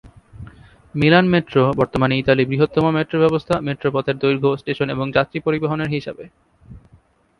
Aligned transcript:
Milan 0.95 1.25
metro 1.29 1.63
বর্তমানে 1.79 2.15
Italy 2.17 2.43
বৃহত্তম 2.45 2.85
metro 2.97 3.17
ব্যবস্থা 3.19 3.55
মেট্রো 3.59 3.89
পথের 3.91 4.15
দৈর্ঘ্য, 4.17 4.49
স্টেশন 4.57 4.87
এবং 4.89 5.05
যাত্রী 5.11 5.37
পরিবহনের 5.39 5.93
হিসাবে। 5.95 6.23